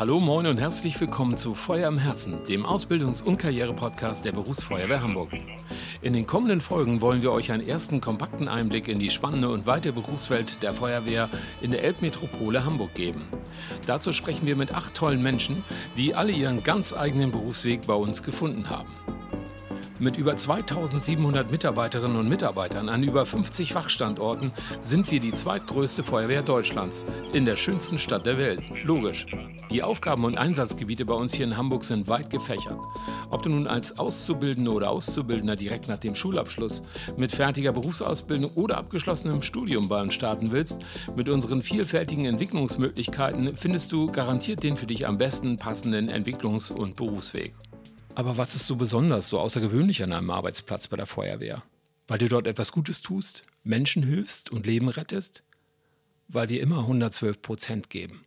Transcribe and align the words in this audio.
Hallo, 0.00 0.18
moin 0.18 0.46
und 0.46 0.58
herzlich 0.58 0.98
willkommen 0.98 1.36
zu 1.36 1.54
Feuer 1.54 1.86
im 1.86 1.98
Herzen, 1.98 2.42
dem 2.48 2.64
Ausbildungs- 2.64 3.22
und 3.22 3.36
Karriere-Podcast 3.36 4.24
der 4.24 4.32
Berufsfeuerwehr 4.32 5.02
Hamburg. 5.02 5.28
In 6.00 6.14
den 6.14 6.26
kommenden 6.26 6.62
Folgen 6.62 7.02
wollen 7.02 7.20
wir 7.20 7.32
euch 7.32 7.52
einen 7.52 7.68
ersten 7.68 8.00
kompakten 8.00 8.48
Einblick 8.48 8.88
in 8.88 8.98
die 8.98 9.10
spannende 9.10 9.50
und 9.50 9.66
weite 9.66 9.92
Berufswelt 9.92 10.62
der 10.62 10.72
Feuerwehr 10.72 11.28
in 11.60 11.70
der 11.70 11.84
Elbmetropole 11.84 12.64
Hamburg 12.64 12.94
geben. 12.94 13.26
Dazu 13.84 14.14
sprechen 14.14 14.46
wir 14.46 14.56
mit 14.56 14.72
acht 14.72 14.94
tollen 14.94 15.22
Menschen, 15.22 15.64
die 15.98 16.14
alle 16.14 16.32
ihren 16.32 16.62
ganz 16.62 16.94
eigenen 16.94 17.30
Berufsweg 17.30 17.86
bei 17.86 17.92
uns 17.92 18.22
gefunden 18.22 18.70
haben. 18.70 18.88
Mit 20.00 20.16
über 20.16 20.34
2700 20.34 21.50
Mitarbeiterinnen 21.50 22.16
und 22.16 22.26
Mitarbeitern 22.26 22.88
an 22.88 23.02
über 23.02 23.26
50 23.26 23.74
Wachstandorten 23.74 24.50
sind 24.80 25.10
wir 25.10 25.20
die 25.20 25.32
zweitgrößte 25.32 26.02
Feuerwehr 26.02 26.40
Deutschlands 26.40 27.04
in 27.34 27.44
der 27.44 27.56
schönsten 27.56 27.98
Stadt 27.98 28.24
der 28.24 28.38
Welt. 28.38 28.62
Logisch. 28.82 29.26
Die 29.70 29.82
Aufgaben 29.82 30.24
und 30.24 30.38
Einsatzgebiete 30.38 31.04
bei 31.04 31.12
uns 31.12 31.34
hier 31.34 31.44
in 31.44 31.58
Hamburg 31.58 31.84
sind 31.84 32.08
weit 32.08 32.30
gefächert. 32.30 32.78
Ob 33.28 33.42
du 33.42 33.50
nun 33.50 33.66
als 33.66 33.98
Auszubildende 33.98 34.72
oder 34.72 34.88
Auszubildender 34.88 35.54
direkt 35.54 35.86
nach 35.86 35.98
dem 35.98 36.14
Schulabschluss 36.14 36.82
mit 37.18 37.32
fertiger 37.32 37.72
Berufsausbildung 37.72 38.52
oder 38.54 38.78
abgeschlossenem 38.78 39.42
Studium 39.42 39.90
bei 39.90 40.00
uns 40.00 40.14
starten 40.14 40.50
willst, 40.50 40.80
mit 41.14 41.28
unseren 41.28 41.62
vielfältigen 41.62 42.24
Entwicklungsmöglichkeiten 42.24 43.54
findest 43.54 43.92
du 43.92 44.10
garantiert 44.10 44.62
den 44.62 44.78
für 44.78 44.86
dich 44.86 45.06
am 45.06 45.18
besten 45.18 45.58
passenden 45.58 46.08
Entwicklungs- 46.08 46.72
und 46.72 46.96
Berufsweg. 46.96 47.52
Aber 48.14 48.36
was 48.36 48.54
ist 48.54 48.66
so 48.66 48.76
besonders, 48.76 49.28
so 49.28 49.38
außergewöhnlich 49.38 50.02
an 50.02 50.12
einem 50.12 50.30
Arbeitsplatz 50.30 50.88
bei 50.88 50.96
der 50.96 51.06
Feuerwehr? 51.06 51.62
Weil 52.08 52.18
du 52.18 52.28
dort 52.28 52.46
etwas 52.46 52.72
Gutes 52.72 53.02
tust, 53.02 53.44
Menschen 53.62 54.02
hilfst 54.02 54.50
und 54.50 54.66
Leben 54.66 54.88
rettest? 54.88 55.44
Weil 56.28 56.48
wir 56.48 56.60
immer 56.60 56.80
112 56.80 57.40
Prozent 57.40 57.90
geben. 57.90 58.24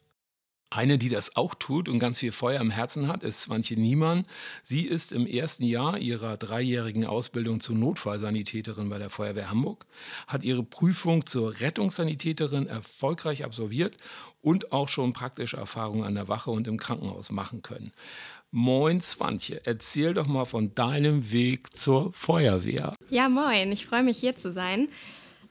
Eine, 0.70 0.98
die 0.98 1.10
das 1.10 1.36
auch 1.36 1.54
tut 1.54 1.88
und 1.88 2.00
ganz 2.00 2.20
viel 2.20 2.32
Feuer 2.32 2.60
im 2.60 2.72
Herzen 2.72 3.08
hat, 3.08 3.22
ist 3.22 3.42
Swantje 3.42 3.80
Niemann. 3.80 4.26
Sie 4.64 4.88
ist 4.88 5.12
im 5.12 5.28
ersten 5.28 5.66
Jahr 5.66 6.00
ihrer 6.00 6.36
dreijährigen 6.36 7.06
Ausbildung 7.06 7.60
zur 7.60 7.76
Notfallsanitäterin 7.76 8.90
bei 8.90 8.98
der 8.98 9.12
Feuerwehr 9.12 9.52
Hamburg, 9.52 9.86
hat 10.26 10.44
ihre 10.44 10.64
Prüfung 10.64 11.28
zur 11.28 11.60
Rettungssanitäterin 11.60 12.66
erfolgreich 12.66 13.46
absolviert 13.46 13.98
und 14.42 14.72
auch 14.72 14.90
schon 14.90 15.14
praktische 15.14 15.58
Erfahrungen 15.58 16.06
an 16.06 16.16
der 16.16 16.28
Wache 16.28 16.50
und 16.50 16.68
im 16.68 16.78
Krankenhaus 16.78 17.30
machen 17.30 17.62
können. 17.62 17.92
Moin 18.56 19.02
Swantje, 19.02 19.62
erzähl 19.64 20.14
doch 20.14 20.28
mal 20.28 20.46
von 20.46 20.76
deinem 20.76 21.32
Weg 21.32 21.76
zur 21.76 22.14
Feuerwehr. 22.14 22.94
Ja, 23.10 23.28
moin, 23.28 23.72
ich 23.72 23.88
freue 23.88 24.04
mich 24.04 24.20
hier 24.20 24.36
zu 24.36 24.52
sein. 24.52 24.90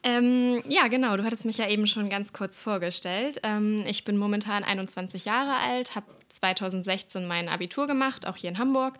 Ähm, 0.04 0.62
ja, 0.68 0.86
genau, 0.86 1.16
du 1.16 1.24
hattest 1.24 1.44
mich 1.44 1.58
ja 1.58 1.68
eben 1.68 1.88
schon 1.88 2.08
ganz 2.08 2.32
kurz 2.32 2.60
vorgestellt. 2.60 3.40
Ähm, 3.42 3.82
ich 3.88 4.04
bin 4.04 4.16
momentan 4.16 4.62
21 4.62 5.24
Jahre 5.24 5.56
alt, 5.56 5.96
habe 5.96 6.06
2016 6.28 7.26
mein 7.26 7.48
Abitur 7.48 7.88
gemacht, 7.88 8.24
auch 8.24 8.36
hier 8.36 8.50
in 8.50 8.58
Hamburg, 8.58 8.94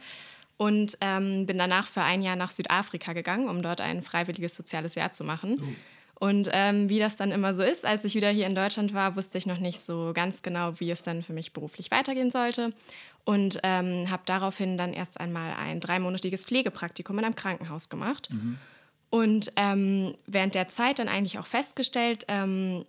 und 0.57 0.99
ähm, 1.01 1.47
bin 1.47 1.57
danach 1.57 1.87
für 1.87 2.03
ein 2.03 2.23
Jahr 2.23 2.35
nach 2.35 2.51
Südafrika 2.51 3.13
gegangen, 3.13 3.49
um 3.49 3.63
dort 3.63 3.81
ein 3.81 4.03
freiwilliges 4.03 4.57
soziales 4.57 4.97
Jahr 4.97 5.13
zu 5.13 5.23
machen. 5.23 5.59
Oh. 5.63 6.27
Und 6.27 6.49
ähm, 6.53 6.89
wie 6.89 7.01
das 7.01 7.17
dann 7.17 7.33
immer 7.33 7.53
so 7.53 7.65
ist, 7.65 7.85
als 7.85 8.05
ich 8.05 8.15
wieder 8.15 8.31
hier 8.31 8.47
in 8.47 8.55
Deutschland 8.55 8.95
war, 8.95 9.17
wusste 9.17 9.39
ich 9.39 9.47
noch 9.47 9.59
nicht 9.59 9.81
so 9.81 10.13
ganz 10.15 10.43
genau, 10.43 10.79
wie 10.79 10.91
es 10.91 11.03
dann 11.03 11.25
für 11.25 11.33
mich 11.33 11.53
beruflich 11.53 11.91
weitergehen 11.91 12.31
sollte 12.31 12.73
und 13.25 13.61
ähm, 13.63 14.11
habe 14.11 14.23
daraufhin 14.27 14.77
dann 14.77 14.93
erst 14.93 15.21
einmal 15.21 15.55
ein 15.55 15.81
dreimonatiges 15.81 16.45
Pflegepraktikum 16.45 17.19
in 17.19 17.25
einem 17.25 17.37
Krankenhaus 17.37 17.89
gemacht. 17.89 18.29
Mhm. 18.33 18.59
Und 19.11 19.53
ähm, 19.57 20.15
während 20.27 20.55
der 20.55 20.69
Zeit 20.69 20.99
dann 20.99 21.09
eigentlich 21.09 21.39
auch 21.39 21.47
festgestellt, 21.47 22.25
ähm, 22.29 22.85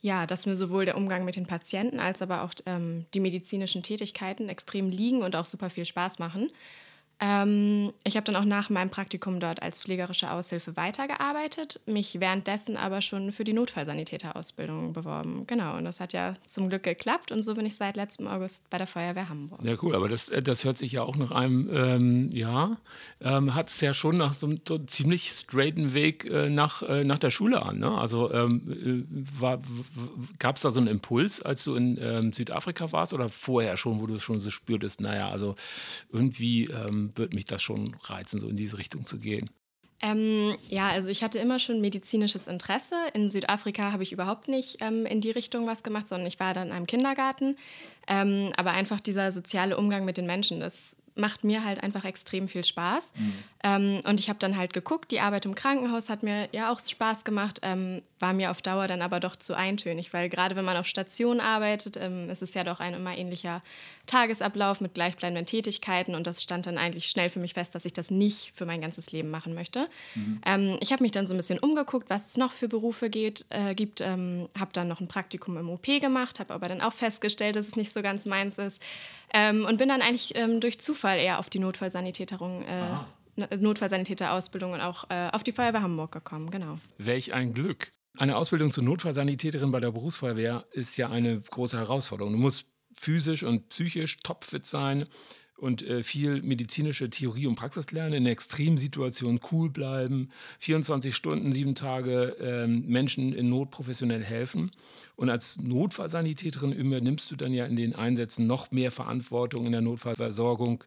ja, 0.00 0.26
dass 0.26 0.46
mir 0.46 0.56
sowohl 0.56 0.84
der 0.84 0.96
Umgang 0.96 1.24
mit 1.24 1.36
den 1.36 1.46
Patienten 1.46 2.00
als 2.00 2.22
aber 2.22 2.42
auch 2.42 2.52
ähm, 2.66 3.06
die 3.14 3.20
medizinischen 3.20 3.82
Tätigkeiten 3.82 4.48
extrem 4.48 4.90
liegen 4.90 5.22
und 5.22 5.36
auch 5.36 5.46
super 5.46 5.70
viel 5.70 5.84
Spaß 5.84 6.18
machen. 6.18 6.50
Ähm, 7.22 7.92
ich 8.02 8.16
habe 8.16 8.24
dann 8.24 8.36
auch 8.36 8.46
nach 8.46 8.70
meinem 8.70 8.88
Praktikum 8.88 9.40
dort 9.40 9.62
als 9.62 9.80
pflegerische 9.80 10.30
Aushilfe 10.30 10.76
weitergearbeitet, 10.76 11.78
mich 11.84 12.18
währenddessen 12.18 12.78
aber 12.78 13.02
schon 13.02 13.32
für 13.32 13.44
die 13.44 13.52
Notfallsanitäterausbildung 13.52 14.94
beworben. 14.94 15.46
Genau, 15.46 15.76
und 15.76 15.84
das 15.84 16.00
hat 16.00 16.14
ja 16.14 16.34
zum 16.46 16.70
Glück 16.70 16.82
geklappt 16.82 17.30
und 17.30 17.44
so 17.44 17.54
bin 17.54 17.66
ich 17.66 17.76
seit 17.76 17.96
letztem 17.96 18.26
August 18.26 18.68
bei 18.70 18.78
der 18.78 18.86
Feuerwehr 18.86 19.28
Hamburg. 19.28 19.62
Ja, 19.62 19.76
cool, 19.82 19.94
aber 19.94 20.08
das, 20.08 20.30
äh, 20.30 20.40
das 20.40 20.64
hört 20.64 20.78
sich 20.78 20.92
ja 20.92 21.02
auch 21.02 21.16
nach 21.16 21.30
einem, 21.30 21.68
ähm, 21.70 22.30
ja, 22.32 22.78
ähm, 23.20 23.54
hat 23.54 23.68
es 23.68 23.80
ja 23.82 23.92
schon 23.92 24.16
nach 24.16 24.32
so 24.32 24.46
einem 24.46 24.88
ziemlich 24.88 25.30
straighten 25.30 25.92
Weg 25.92 26.24
äh, 26.24 26.48
nach, 26.48 26.82
äh, 26.82 27.04
nach 27.04 27.18
der 27.18 27.30
Schule 27.30 27.60
an. 27.62 27.80
Ne? 27.80 27.90
Also 27.90 28.32
ähm, 28.32 29.06
äh, 29.42 29.58
gab 30.38 30.56
es 30.56 30.62
da 30.62 30.70
so 30.70 30.80
einen 30.80 30.88
Impuls, 30.88 31.42
als 31.42 31.64
du 31.64 31.74
in 31.74 31.98
ähm, 32.00 32.32
Südafrika 32.32 32.92
warst 32.92 33.12
oder 33.12 33.28
vorher 33.28 33.76
schon, 33.76 34.00
wo 34.00 34.06
du 34.06 34.18
schon 34.20 34.40
so 34.40 34.48
spürtest, 34.48 35.02
naja, 35.02 35.28
also 35.28 35.54
irgendwie 36.10 36.64
ähm, 36.64 37.09
würde 37.16 37.34
mich 37.34 37.44
das 37.44 37.62
schon 37.62 37.96
reizen, 38.02 38.40
so 38.40 38.48
in 38.48 38.56
diese 38.56 38.78
Richtung 38.78 39.04
zu 39.04 39.18
gehen. 39.18 39.50
Ähm, 40.02 40.56
ja, 40.68 40.88
also 40.88 41.10
ich 41.10 41.22
hatte 41.22 41.38
immer 41.38 41.58
schon 41.58 41.80
medizinisches 41.80 42.46
Interesse. 42.46 42.94
In 43.12 43.28
Südafrika 43.28 43.92
habe 43.92 44.02
ich 44.02 44.12
überhaupt 44.12 44.48
nicht 44.48 44.78
ähm, 44.80 45.04
in 45.04 45.20
die 45.20 45.30
Richtung 45.30 45.66
was 45.66 45.82
gemacht, 45.82 46.08
sondern 46.08 46.26
ich 46.26 46.40
war 46.40 46.54
dann 46.54 46.68
in 46.68 46.74
einem 46.74 46.86
Kindergarten. 46.86 47.56
Ähm, 48.08 48.52
aber 48.56 48.70
einfach 48.70 49.00
dieser 49.00 49.30
soziale 49.30 49.76
Umgang 49.76 50.06
mit 50.06 50.16
den 50.16 50.26
Menschen, 50.26 50.58
das 50.58 50.96
macht 51.14 51.44
mir 51.44 51.64
halt 51.64 51.82
einfach 51.82 52.04
extrem 52.04 52.48
viel 52.48 52.64
Spaß. 52.64 53.12
Mhm. 53.16 53.34
Ähm, 53.62 54.00
und 54.04 54.20
ich 54.20 54.28
habe 54.28 54.38
dann 54.38 54.56
halt 54.56 54.72
geguckt, 54.72 55.10
die 55.10 55.20
Arbeit 55.20 55.44
im 55.44 55.54
Krankenhaus 55.54 56.08
hat 56.08 56.22
mir 56.22 56.48
ja 56.52 56.72
auch 56.72 56.80
Spaß 56.80 57.24
gemacht, 57.24 57.60
ähm, 57.62 58.02
war 58.18 58.32
mir 58.32 58.50
auf 58.50 58.62
Dauer 58.62 58.86
dann 58.88 59.02
aber 59.02 59.20
doch 59.20 59.36
zu 59.36 59.54
eintönig, 59.54 60.12
weil 60.12 60.28
gerade 60.28 60.56
wenn 60.56 60.64
man 60.64 60.76
auf 60.76 60.86
Station 60.86 61.40
arbeitet, 61.40 61.96
ähm, 61.98 62.30
ist 62.30 62.42
es 62.42 62.54
ja 62.54 62.64
doch 62.64 62.80
ein 62.80 62.94
immer 62.94 63.16
ähnlicher 63.16 63.62
Tagesablauf 64.06 64.80
mit 64.80 64.94
gleichbleibenden 64.94 65.46
Tätigkeiten 65.46 66.14
und 66.14 66.26
das 66.26 66.42
stand 66.42 66.66
dann 66.66 66.78
eigentlich 66.78 67.06
schnell 67.06 67.28
für 67.28 67.38
mich 67.38 67.54
fest, 67.54 67.74
dass 67.74 67.84
ich 67.84 67.92
das 67.92 68.10
nicht 68.10 68.52
für 68.54 68.64
mein 68.64 68.80
ganzes 68.80 69.12
Leben 69.12 69.30
machen 69.30 69.54
möchte. 69.54 69.88
Mhm. 70.14 70.40
Ähm, 70.46 70.78
ich 70.80 70.92
habe 70.92 71.02
mich 71.02 71.12
dann 71.12 71.26
so 71.26 71.34
ein 71.34 71.36
bisschen 71.36 71.58
umgeguckt, 71.58 72.08
was 72.08 72.28
es 72.28 72.36
noch 72.36 72.52
für 72.52 72.68
Berufe 72.68 73.10
geht, 73.10 73.44
äh, 73.50 73.74
gibt, 73.74 74.00
ähm, 74.00 74.48
habe 74.58 74.70
dann 74.72 74.88
noch 74.88 75.00
ein 75.00 75.08
Praktikum 75.08 75.58
im 75.58 75.68
OP 75.68 75.86
gemacht, 76.00 76.40
habe 76.40 76.54
aber 76.54 76.68
dann 76.68 76.80
auch 76.80 76.94
festgestellt, 76.94 77.56
dass 77.56 77.68
es 77.68 77.76
nicht 77.76 77.92
so 77.92 78.00
ganz 78.00 78.24
meins 78.24 78.58
ist 78.58 78.80
ähm, 79.32 79.64
und 79.64 79.78
bin 79.78 79.88
dann 79.88 80.02
eigentlich 80.02 80.34
durch 80.60 80.80
Zufall 80.80 81.18
eher 81.18 81.38
auf 81.38 81.50
die 81.50 81.58
Notfallsanitäterung 81.58 82.62
äh, 82.62 83.56
Notfallsanitäterausbildung 83.56 84.72
und 84.72 84.80
auch 84.80 85.08
äh, 85.08 85.30
auf 85.32 85.42
die 85.42 85.52
Feuerwehr 85.52 85.82
Hamburg 85.82 86.12
gekommen, 86.12 86.50
genau. 86.50 86.78
Welch 86.98 87.32
ein 87.32 87.52
Glück. 87.54 87.92
Eine 88.18 88.36
Ausbildung 88.36 88.70
zur 88.70 88.84
Notfallsanitäterin 88.84 89.70
bei 89.70 89.80
der 89.80 89.92
Berufsfeuerwehr 89.92 90.66
ist 90.72 90.96
ja 90.96 91.08
eine 91.08 91.40
große 91.40 91.78
Herausforderung. 91.78 92.32
Du 92.32 92.38
musst 92.38 92.66
physisch 92.98 93.44
und 93.44 93.68
psychisch 93.68 94.18
topfit 94.18 94.66
sein 94.66 95.06
und 95.60 95.82
äh, 95.82 96.02
viel 96.02 96.42
medizinische 96.42 97.10
Theorie 97.10 97.46
und 97.46 97.56
Praxis 97.56 97.90
lernen, 97.92 98.14
in 98.14 98.26
Extremsituationen 98.26 99.40
cool 99.52 99.68
bleiben, 99.68 100.30
24 100.60 101.14
Stunden, 101.14 101.52
sieben 101.52 101.74
Tage 101.74 102.36
äh, 102.40 102.66
Menschen 102.66 103.32
in 103.34 103.50
Not 103.50 103.70
professionell 103.70 104.24
helfen. 104.24 104.70
Und 105.16 105.28
als 105.28 105.60
Notfallsanitäterin 105.60 106.72
übernimmst 106.72 107.30
du 107.30 107.36
dann 107.36 107.52
ja 107.52 107.66
in 107.66 107.76
den 107.76 107.94
Einsätzen 107.94 108.46
noch 108.46 108.70
mehr 108.70 108.90
Verantwortung 108.90 109.66
in 109.66 109.72
der 109.72 109.82
Notfallversorgung 109.82 110.84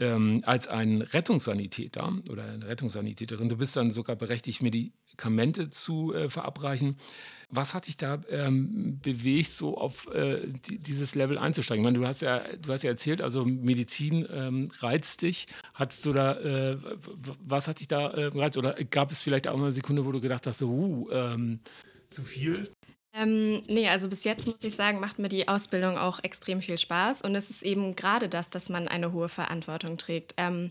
ähm, 0.00 0.42
als 0.44 0.66
ein 0.66 1.02
Rettungssanitäter 1.02 2.12
oder 2.30 2.44
eine 2.44 2.66
Rettungssanitäterin. 2.66 3.48
Du 3.48 3.56
bist 3.56 3.76
dann 3.76 3.90
sogar 3.90 4.16
berechtigt, 4.16 4.62
Medikamente 4.62 5.70
zu 5.70 6.12
äh, 6.14 6.30
verabreichen. 6.30 6.96
Was 7.50 7.74
hat 7.74 7.88
dich 7.88 7.96
da 7.96 8.22
ähm, 8.30 9.00
bewegt, 9.02 9.52
so 9.52 9.76
auf 9.76 10.06
äh, 10.14 10.46
die, 10.46 10.78
dieses 10.78 11.14
Level 11.14 11.36
einzusteigen? 11.36 11.84
Ich 11.84 11.84
meine, 11.84 11.98
du 11.98 12.06
hast 12.06 12.22
ja, 12.22 12.42
du 12.56 12.72
hast 12.72 12.82
ja 12.82 12.90
erzählt, 12.90 13.20
also 13.20 13.44
Medizin 13.44 14.26
ähm, 14.32 14.70
reizt 14.78 15.22
dich. 15.22 15.46
Hattest 15.74 16.06
du 16.06 16.12
da, 16.12 16.38
äh, 16.38 16.78
was 17.44 17.68
hat 17.68 17.80
dich 17.80 17.88
da 17.88 18.08
äh, 18.08 18.26
reizt? 18.26 18.56
Oder 18.56 18.74
gab 18.84 19.10
es 19.10 19.20
vielleicht 19.20 19.48
auch 19.48 19.58
eine 19.58 19.72
Sekunde, 19.72 20.06
wo 20.06 20.12
du 20.12 20.20
gedacht 20.20 20.46
hast, 20.46 20.58
so, 20.58 20.68
uh, 20.68 21.10
ähm, 21.10 21.60
zu 22.10 22.22
viel? 22.22 22.70
Ähm, 23.12 23.62
nee, 23.66 23.88
also 23.88 24.08
bis 24.08 24.24
jetzt 24.24 24.46
muss 24.46 24.62
ich 24.62 24.74
sagen, 24.74 25.00
macht 25.00 25.18
mir 25.18 25.28
die 25.28 25.48
Ausbildung 25.48 25.98
auch 25.98 26.22
extrem 26.22 26.62
viel 26.62 26.78
Spaß. 26.78 27.22
Und 27.22 27.34
es 27.34 27.50
ist 27.50 27.62
eben 27.62 27.96
gerade 27.96 28.28
das, 28.28 28.50
dass 28.50 28.68
man 28.68 28.88
eine 28.88 29.12
hohe 29.12 29.28
Verantwortung 29.28 29.98
trägt. 29.98 30.34
Ähm, 30.36 30.70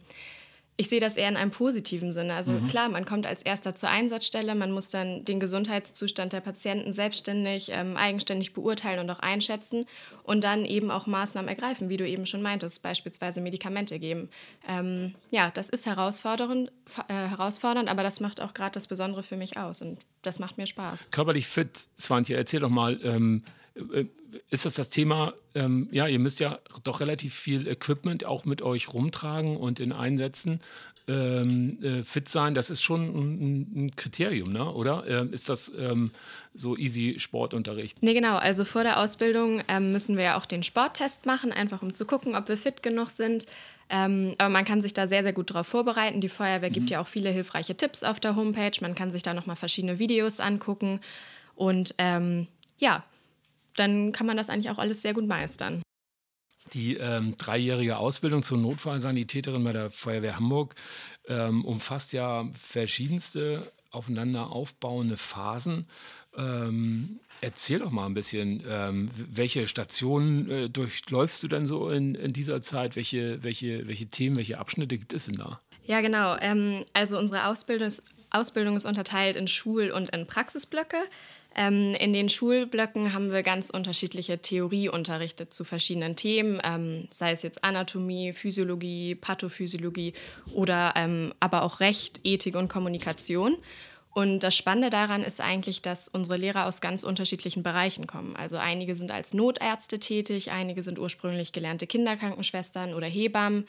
ich 0.79 0.87
sehe 0.87 1.01
das 1.01 1.17
eher 1.17 1.27
in 1.27 1.35
einem 1.35 1.51
positiven 1.51 2.13
Sinne. 2.13 2.35
Also 2.35 2.53
mhm. 2.53 2.67
klar, 2.67 2.87
man 2.87 3.03
kommt 3.03 3.27
als 3.27 3.41
erster 3.41 3.75
zur 3.75 3.89
Einsatzstelle, 3.89 4.55
man 4.55 4.71
muss 4.71 4.87
dann 4.87 5.25
den 5.25 5.41
Gesundheitszustand 5.41 6.31
der 6.31 6.39
Patienten 6.39 6.93
selbstständig, 6.93 7.69
ähm, 7.73 7.97
eigenständig 7.97 8.53
beurteilen 8.53 9.01
und 9.01 9.09
auch 9.09 9.19
einschätzen 9.19 9.87
und 10.23 10.41
dann 10.41 10.63
eben 10.63 10.89
auch 10.89 11.05
Maßnahmen 11.05 11.49
ergreifen, 11.49 11.89
wie 11.89 11.97
du 11.97 12.07
eben 12.07 12.25
schon 12.25 12.41
meintest, 12.41 12.81
beispielsweise 12.81 13.41
Medikamente 13.41 13.99
geben. 13.99 14.29
Ähm, 14.69 15.15
ja, 15.31 15.51
das 15.53 15.67
ist 15.67 15.85
herausfordernd, 15.85 16.71
äh, 17.09 17.13
herausfordernd, 17.13 17.89
aber 17.89 18.03
das 18.03 18.21
macht 18.21 18.39
auch 18.39 18.53
gerade 18.53 18.71
das 18.71 18.87
Besondere 18.87 19.21
für 19.21 19.35
mich 19.35 19.57
aus 19.57 19.81
und 19.81 19.99
das 20.21 20.39
macht 20.39 20.57
mir 20.57 20.65
Spaß. 20.65 21.11
Körperlich 21.11 21.47
fit, 21.47 21.87
Swantje, 21.99 22.37
erzähl 22.37 22.61
doch 22.61 22.69
mal, 22.69 22.97
ähm, 23.03 23.43
äh, 23.45 23.49
ist 24.49 24.65
das 24.65 24.75
das 24.75 24.89
Thema, 24.89 25.33
ähm, 25.55 25.87
ja, 25.91 26.07
ihr 26.07 26.19
müsst 26.19 26.39
ja 26.39 26.59
doch 26.83 26.99
relativ 26.99 27.33
viel 27.33 27.67
Equipment 27.67 28.25
auch 28.25 28.45
mit 28.45 28.61
euch 28.61 28.93
rumtragen 28.93 29.57
und 29.57 29.79
in 29.79 29.91
Einsätzen 29.91 30.59
ähm, 31.07 31.79
äh, 31.81 32.03
fit 32.03 32.29
sein. 32.29 32.53
Das 32.53 32.69
ist 32.69 32.83
schon 32.83 33.01
ein, 33.01 33.85
ein 33.85 33.95
Kriterium, 33.95 34.53
ne? 34.53 34.71
oder? 34.71 35.05
Ähm, 35.07 35.33
ist 35.33 35.49
das 35.49 35.71
ähm, 35.77 36.11
so 36.53 36.77
easy 36.77 37.15
Sportunterricht? 37.17 38.01
Nee, 38.01 38.13
genau. 38.13 38.37
Also 38.37 38.63
vor 38.65 38.83
der 38.83 38.99
Ausbildung 38.99 39.63
ähm, 39.67 39.91
müssen 39.91 40.17
wir 40.17 40.23
ja 40.23 40.37
auch 40.37 40.45
den 40.45 40.61
Sporttest 40.61 41.25
machen, 41.25 41.51
einfach 41.51 41.81
um 41.81 41.93
zu 41.93 42.05
gucken, 42.05 42.35
ob 42.35 42.47
wir 42.47 42.57
fit 42.57 42.83
genug 42.83 43.09
sind. 43.09 43.47
Ähm, 43.89 44.35
aber 44.37 44.49
man 44.49 44.65
kann 44.65 44.83
sich 44.83 44.93
da 44.93 45.07
sehr, 45.07 45.23
sehr 45.23 45.33
gut 45.33 45.49
darauf 45.49 45.65
vorbereiten. 45.65 46.21
Die 46.21 46.29
Feuerwehr 46.29 46.69
mhm. 46.69 46.73
gibt 46.73 46.89
ja 46.91 47.01
auch 47.01 47.07
viele 47.07 47.31
hilfreiche 47.31 47.75
Tipps 47.75 48.03
auf 48.03 48.19
der 48.19 48.35
Homepage. 48.35 48.77
Man 48.81 48.93
kann 48.93 49.11
sich 49.11 49.23
da 49.23 49.33
nochmal 49.33 49.55
verschiedene 49.55 49.97
Videos 49.97 50.39
angucken. 50.39 50.99
Und 51.55 51.95
ähm, 51.97 52.47
ja, 52.77 53.03
dann 53.79 54.11
kann 54.11 54.27
man 54.27 54.37
das 54.37 54.49
eigentlich 54.49 54.69
auch 54.69 54.77
alles 54.77 55.01
sehr 55.01 55.13
gut 55.13 55.27
meistern. 55.27 55.81
Die 56.73 56.97
ähm, 56.97 57.35
dreijährige 57.37 57.97
Ausbildung 57.97 58.43
zur 58.43 58.57
Notfallsanitäterin 58.57 59.63
bei 59.63 59.73
der 59.73 59.89
Feuerwehr 59.89 60.35
Hamburg 60.35 60.75
ähm, 61.27 61.65
umfasst 61.65 62.13
ja 62.13 62.45
verschiedenste 62.53 63.71
aufeinander 63.91 64.51
aufbauende 64.51 65.17
Phasen. 65.17 65.87
Ähm, 66.37 67.19
erzähl 67.41 67.79
doch 67.79 67.89
mal 67.89 68.05
ein 68.05 68.13
bisschen, 68.13 68.63
ähm, 68.67 69.09
welche 69.15 69.67
Stationen 69.67 70.49
äh, 70.49 70.69
durchläufst 70.69 71.41
du 71.41 71.47
denn 71.47 71.65
so 71.65 71.89
in, 71.89 72.13
in 72.15 72.33
dieser 72.33 72.61
Zeit? 72.61 72.95
Welche, 72.95 73.41
welche, 73.43 73.87
welche 73.87 74.07
Themen, 74.07 74.35
welche 74.35 74.59
Abschnitte 74.59 74.97
gibt 74.97 75.13
es 75.13 75.25
denn 75.25 75.37
da? 75.37 75.59
Ja, 75.85 76.01
genau. 76.01 76.37
Ähm, 76.39 76.85
also 76.93 77.17
unsere 77.17 77.47
Ausbildung 77.47 77.87
ist, 77.87 78.03
Ausbildung 78.29 78.75
ist 78.75 78.85
unterteilt 78.85 79.35
in 79.35 79.47
Schul- 79.47 79.91
und 79.91 80.09
in 80.09 80.27
Praxisblöcke. 80.27 80.97
Ähm, 81.55 81.95
in 81.95 82.13
den 82.13 82.29
Schulblöcken 82.29 83.13
haben 83.13 83.31
wir 83.31 83.41
ganz 83.41 83.69
unterschiedliche 83.69 84.39
Theorieunterrichte 84.39 85.49
zu 85.49 85.63
verschiedenen 85.63 86.15
Themen, 86.15 86.61
ähm, 86.63 87.07
sei 87.09 87.31
es 87.31 87.41
jetzt 87.41 87.63
Anatomie, 87.63 88.33
Physiologie, 88.33 89.15
Pathophysiologie 89.15 90.13
oder 90.53 90.93
ähm, 90.95 91.33
aber 91.39 91.63
auch 91.63 91.79
Recht, 91.79 92.21
Ethik 92.23 92.55
und 92.55 92.67
Kommunikation. 92.67 93.57
Und 94.11 94.39
das 94.39 94.55
Spannende 94.55 94.89
daran 94.89 95.23
ist 95.23 95.39
eigentlich, 95.39 95.81
dass 95.81 96.07
unsere 96.07 96.37
Lehrer 96.37 96.65
aus 96.65 96.81
ganz 96.81 97.03
unterschiedlichen 97.03 97.63
Bereichen 97.63 98.07
kommen. 98.07 98.35
Also 98.35 98.57
einige 98.57 98.95
sind 98.95 99.11
als 99.11 99.33
Notärzte 99.33 99.99
tätig, 99.99 100.51
einige 100.51 100.81
sind 100.81 100.99
ursprünglich 100.99 101.51
gelernte 101.51 101.87
Kinderkrankenschwestern 101.87 102.93
oder 102.95 103.07
Hebammen. 103.07 103.65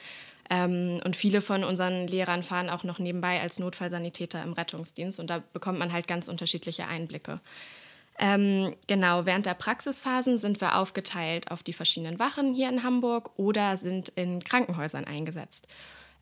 Ähm, 0.51 1.01
und 1.05 1.15
viele 1.17 1.41
von 1.41 1.63
unseren 1.63 2.09
Lehrern 2.09 2.43
fahren 2.43 2.69
auch 2.69 2.83
noch 2.83 2.99
nebenbei 2.99 3.41
als 3.41 3.61
Notfallsanitäter 3.61 4.43
im 4.43 4.53
Rettungsdienst. 4.53 5.21
Und 5.21 5.31
da 5.31 5.43
bekommt 5.53 5.79
man 5.79 5.93
halt 5.93 6.09
ganz 6.09 6.29
unterschiedliche 6.29 6.89
Einblicke. 6.89 7.41
Ähm, 8.19 8.75
genau, 8.87 9.25
während 9.25 9.47
der 9.47 9.55
Praxisphasen 9.55 10.39
sind 10.39 10.61
wir 10.61 10.77
aufgeteilt 10.77 11.51
auf 11.51 11.63
die 11.63 11.73
verschiedenen 11.73 12.19
Wachen 12.19 12.53
hier 12.53 12.69
in 12.69 12.83
Hamburg 12.83 13.31
oder 13.37 13.77
sind 13.79 14.11
in 14.11 14.45
Krankenhäusern 14.45 15.05
eingesetzt. 15.05 15.69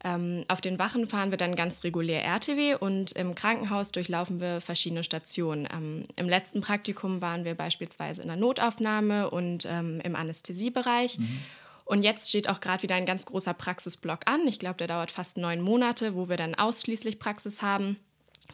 Ähm, 0.04 0.44
auf 0.46 0.60
den 0.60 0.78
Wachen 0.78 1.08
fahren 1.08 1.32
wir 1.32 1.38
dann 1.38 1.56
ganz 1.56 1.82
regulär 1.82 2.22
RTW 2.22 2.76
und 2.76 3.12
im 3.12 3.34
Krankenhaus 3.34 3.90
durchlaufen 3.90 4.40
wir 4.40 4.60
verschiedene 4.60 5.02
Stationen. 5.02 5.66
Ähm, 5.72 6.04
Im 6.14 6.28
letzten 6.28 6.60
Praktikum 6.60 7.20
waren 7.20 7.44
wir 7.44 7.56
beispielsweise 7.56 8.22
in 8.22 8.28
der 8.28 8.36
Notaufnahme 8.36 9.30
und 9.30 9.66
ähm, 9.68 10.00
im 10.04 10.14
Anästhesiebereich. 10.14 11.18
Mhm. 11.18 11.40
Und 11.88 12.02
jetzt 12.02 12.28
steht 12.28 12.50
auch 12.50 12.60
gerade 12.60 12.82
wieder 12.82 12.96
ein 12.96 13.06
ganz 13.06 13.24
großer 13.24 13.54
Praxisblock 13.54 14.20
an. 14.26 14.46
Ich 14.46 14.58
glaube, 14.58 14.76
der 14.76 14.88
dauert 14.88 15.10
fast 15.10 15.38
neun 15.38 15.62
Monate, 15.62 16.14
wo 16.14 16.28
wir 16.28 16.36
dann 16.36 16.54
ausschließlich 16.54 17.18
Praxis 17.18 17.62
haben. 17.62 17.98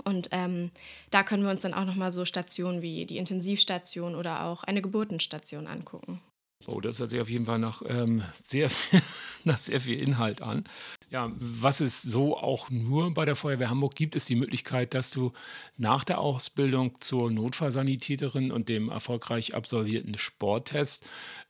Und 0.04 0.28
ähm, 0.30 0.70
da 1.10 1.24
können 1.24 1.42
wir 1.42 1.50
uns 1.50 1.62
dann 1.62 1.74
auch 1.74 1.84
nochmal 1.84 2.12
so 2.12 2.24
Stationen 2.24 2.80
wie 2.80 3.06
die 3.06 3.18
Intensivstation 3.18 4.14
oder 4.14 4.44
auch 4.44 4.62
eine 4.62 4.82
Geburtenstation 4.82 5.66
angucken. 5.66 6.20
Oh, 6.66 6.80
das 6.80 6.98
hört 6.98 7.10
sich 7.10 7.20
auf 7.20 7.28
jeden 7.28 7.46
Fall 7.46 7.58
nach, 7.58 7.82
ähm, 7.86 8.22
sehr, 8.42 8.70
nach 9.44 9.58
sehr 9.58 9.80
viel 9.80 10.00
Inhalt 10.00 10.40
an. 10.40 10.64
Ja, 11.10 11.30
was 11.36 11.80
es 11.80 12.00
so 12.00 12.36
auch 12.36 12.70
nur 12.70 13.12
bei 13.12 13.24
der 13.24 13.36
Feuerwehr 13.36 13.70
Hamburg 13.70 13.94
gibt, 13.94 14.16
ist 14.16 14.28
die 14.28 14.34
Möglichkeit, 14.34 14.94
dass 14.94 15.10
du 15.10 15.32
nach 15.76 16.04
der 16.04 16.18
Ausbildung 16.18 17.00
zur 17.00 17.30
Notfallsanitäterin 17.30 18.50
und 18.50 18.68
dem 18.68 18.88
erfolgreich 18.88 19.54
absolvierten 19.54 20.16
Sporttest 20.16 21.04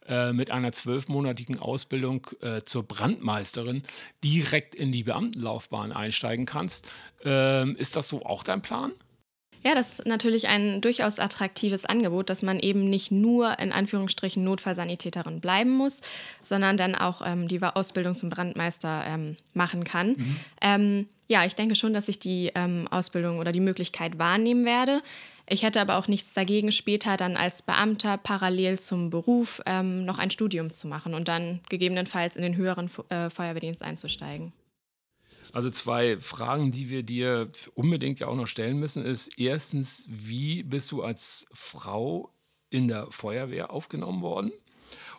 äh, 0.06 0.32
mit 0.32 0.50
einer 0.50 0.72
zwölfmonatigen 0.72 1.58
Ausbildung 1.58 2.26
äh, 2.40 2.62
zur 2.64 2.82
Brandmeisterin 2.82 3.84
direkt 4.22 4.74
in 4.74 4.90
die 4.90 5.04
Beamtenlaufbahn 5.04 5.92
einsteigen 5.92 6.44
kannst. 6.44 6.88
Ähm, 7.24 7.76
ist 7.76 7.96
das 7.96 8.08
so 8.08 8.26
auch 8.26 8.42
dein 8.42 8.62
Plan? 8.62 8.92
Ja, 9.64 9.74
das 9.74 9.98
ist 9.98 10.06
natürlich 10.06 10.46
ein 10.48 10.82
durchaus 10.82 11.18
attraktives 11.18 11.86
Angebot, 11.86 12.28
dass 12.28 12.42
man 12.42 12.60
eben 12.60 12.90
nicht 12.90 13.10
nur 13.10 13.58
in 13.58 13.72
Anführungsstrichen 13.72 14.44
Notfallsanitäterin 14.44 15.40
bleiben 15.40 15.70
muss, 15.70 16.02
sondern 16.42 16.76
dann 16.76 16.94
auch 16.94 17.22
ähm, 17.24 17.48
die 17.48 17.62
Ausbildung 17.62 18.14
zum 18.14 18.28
Brandmeister 18.28 19.04
ähm, 19.06 19.36
machen 19.54 19.84
kann. 19.84 20.08
Mhm. 20.08 20.36
Ähm, 20.60 21.08
ja, 21.28 21.46
ich 21.46 21.54
denke 21.54 21.74
schon, 21.74 21.94
dass 21.94 22.08
ich 22.08 22.18
die 22.18 22.52
ähm, 22.54 22.86
Ausbildung 22.90 23.38
oder 23.38 23.52
die 23.52 23.60
Möglichkeit 23.60 24.18
wahrnehmen 24.18 24.66
werde. 24.66 25.00
Ich 25.46 25.62
hätte 25.62 25.80
aber 25.80 25.96
auch 25.96 26.08
nichts 26.08 26.34
dagegen, 26.34 26.70
später 26.70 27.16
dann 27.16 27.36
als 27.36 27.62
Beamter 27.62 28.18
parallel 28.18 28.78
zum 28.78 29.08
Beruf 29.08 29.62
ähm, 29.64 30.04
noch 30.04 30.18
ein 30.18 30.30
Studium 30.30 30.74
zu 30.74 30.88
machen 30.88 31.14
und 31.14 31.28
dann 31.28 31.60
gegebenenfalls 31.70 32.36
in 32.36 32.42
den 32.42 32.56
höheren 32.56 32.90
äh, 33.08 33.30
Feuerwehrdienst 33.30 33.82
einzusteigen. 33.82 34.52
Also 35.54 35.70
zwei 35.70 36.18
Fragen, 36.18 36.72
die 36.72 36.90
wir 36.90 37.04
dir 37.04 37.48
unbedingt 37.74 38.18
ja 38.18 38.26
auch 38.26 38.34
noch 38.34 38.48
stellen 38.48 38.80
müssen, 38.80 39.04
ist 39.04 39.38
erstens, 39.38 40.04
wie 40.08 40.64
bist 40.64 40.90
du 40.90 41.04
als 41.04 41.46
Frau 41.52 42.32
in 42.70 42.88
der 42.88 43.06
Feuerwehr 43.12 43.70
aufgenommen 43.70 44.20
worden? 44.20 44.50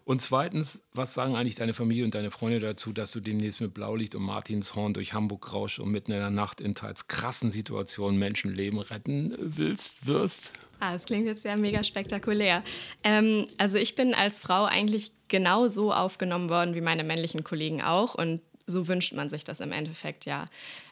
Und 0.04 0.22
zweitens, 0.22 0.84
was 0.92 1.14
sagen 1.14 1.38
eigentlich 1.38 1.56
deine 1.56 1.74
Familie 1.74 2.04
und 2.04 2.14
deine 2.16 2.32
Freunde 2.32 2.60
dazu, 2.60 2.92
dass 2.92 3.12
du 3.12 3.22
demnächst 3.22 3.62
mit 3.62 3.74
Blaulicht 3.74 4.14
und 4.14 4.24
Martinshorn 4.24 4.94
durch 4.94 5.14
Hamburg 5.14 5.54
rauschst 5.54 5.80
und 5.80 5.90
mitten 5.90 6.12
in 6.12 6.20
der 6.20 6.30
Nacht 6.30 6.60
in 6.60 6.76
teils 6.76 7.08
krassen 7.08 7.50
Situationen 7.50 8.20
Menschenleben 8.20 8.80
retten 8.80 9.36
willst, 9.40 10.06
wirst? 10.06 10.52
Ah, 10.82 10.92
das 10.92 11.06
klingt 11.06 11.28
jetzt 11.28 11.46
ja 11.46 11.56
mega 11.56 11.82
spektakulär. 11.82 12.62
Ähm, 13.06 13.48
also 13.58 13.78
ich 13.78 13.96
bin 13.96 14.14
als 14.14 14.42
Frau 14.42 14.66
eigentlich 14.66 15.14
genau 15.30 15.70
so 15.70 15.94
aufgenommen 15.94 16.50
worden 16.50 16.76
wie 16.76 16.82
meine 16.82 17.06
männlichen 17.06 17.46
Kollegen 17.46 17.82
auch 17.82 18.16
und 18.16 18.42
so 18.68 18.88
wünscht 18.88 19.14
man 19.14 19.30
sich 19.30 19.44
das 19.44 19.60
im 19.60 19.72
Endeffekt, 19.72 20.26
ja. 20.26 20.46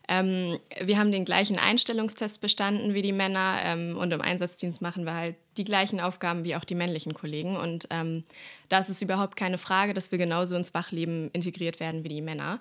Ähm, 0.08 0.60
wir 0.82 0.98
haben 0.98 1.12
den 1.12 1.26
gleichen 1.26 1.58
Einstellungstest 1.58 2.42
bestanden 2.42 2.94
wie 2.94 3.02
die 3.02 3.14
Männer 3.14 3.60
ähm, 3.64 3.98
und 3.98 4.12
im 4.12 4.22
Einsatzdienst 4.22 4.82
machen 4.82 5.06
wir 5.06 5.14
halt 5.14 5.36
die 5.58 5.64
gleichen 5.64 6.02
Aufgaben 6.02 6.44
wie 6.44 6.56
auch 6.56 6.66
die 6.66 6.76
männlichen 6.76 7.14
Kollegen. 7.14 7.56
Und 7.56 7.88
ähm, 7.90 8.24
da 8.70 8.80
ist 8.80 8.90
es 8.90 9.02
überhaupt 9.02 9.36
keine 9.38 9.58
Frage, 9.58 9.94
dass 9.94 10.12
wir 10.12 10.18
genauso 10.18 10.56
ins 10.56 10.74
Wachleben 10.74 11.30
integriert 11.32 11.80
werden 11.80 12.04
wie 12.04 12.10
die 12.10 12.22
Männer. 12.22 12.60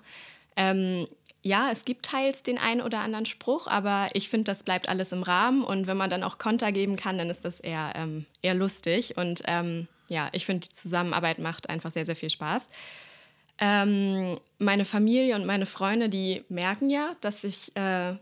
Ähm, 0.55 1.07
ja, 1.41 1.69
es 1.71 1.83
gibt 1.83 2.05
teils 2.05 2.41
den 2.41 2.57
einen 2.57 2.81
oder 2.81 3.01
anderen 3.01 3.25
Spruch, 3.25 3.67
aber 3.67 4.07
ich 4.13 4.29
finde, 4.29 4.45
das 4.45 4.63
bleibt 4.63 4.87
alles 4.87 5.11
im 5.11 5.23
Rahmen. 5.23 5.65
Und 5.65 5.87
wenn 5.87 5.97
man 5.97 6.09
dann 6.09 6.23
auch 6.23 6.37
Konter 6.37 6.71
geben 6.71 6.95
kann, 6.95 7.17
dann 7.17 7.29
ist 7.29 7.43
das 7.43 7.59
eher, 7.59 7.91
ähm, 7.95 8.25
eher 8.41 8.53
lustig. 8.53 9.17
Und 9.17 9.43
ähm, 9.47 9.89
ja, 10.07 10.29
ich 10.31 10.45
finde, 10.45 10.67
die 10.67 10.73
Zusammenarbeit 10.73 11.39
macht 11.39 11.69
einfach 11.69 11.91
sehr, 11.91 12.05
sehr 12.05 12.15
viel 12.15 12.29
Spaß. 12.29 12.69
Ähm, 13.59 14.39
meine 14.57 14.85
Familie 14.85 15.35
und 15.35 15.45
meine 15.45 15.65
Freunde, 15.65 16.09
die 16.09 16.43
merken 16.49 16.89
ja, 16.89 17.15
dass 17.21 17.43
ich, 17.43 17.75
äh, 17.75 18.15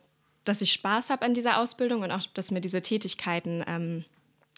dass 0.43 0.61
ich 0.61 0.73
Spaß 0.73 1.09
habe 1.09 1.25
an 1.25 1.33
dieser 1.33 1.59
Ausbildung 1.59 2.01
und 2.01 2.11
auch, 2.11 2.25
dass 2.33 2.51
mir 2.51 2.61
diese 2.61 2.81
Tätigkeiten 2.81 3.63
ähm, 3.67 4.05